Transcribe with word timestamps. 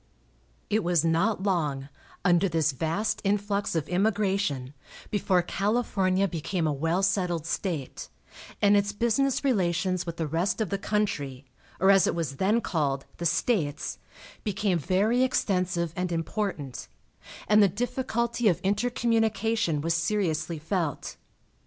It 0.71 0.83
was 0.83 1.05
not 1.05 1.43
long, 1.43 1.87
under 2.25 2.49
this 2.49 2.71
vast 2.71 3.21
influx 3.23 3.75
of 3.75 3.87
immigration, 3.87 4.73
before 5.11 5.43
California 5.43 6.27
became 6.27 6.65
a 6.65 6.73
well 6.73 7.03
settled 7.03 7.45
state, 7.45 8.09
and 8.63 8.75
its 8.75 8.93
business 8.93 9.43
relations 9.43 10.07
with 10.07 10.17
the 10.17 10.25
rest 10.25 10.59
of 10.59 10.71
the 10.71 10.79
country, 10.79 11.45
or 11.79 11.91
as 11.91 12.07
it 12.07 12.15
was 12.15 12.37
then 12.37 12.61
called, 12.61 13.05
"The 13.17 13.27
States," 13.27 13.99
became 14.43 14.79
very 14.79 15.21
extensive 15.21 15.93
and 15.95 16.11
important, 16.11 16.87
and 17.47 17.61
the 17.61 17.67
difficulty 17.69 18.47
of 18.47 18.59
intercommunication 18.63 19.81
was 19.81 19.93
seriously 19.93 20.57
felt. 20.57 21.15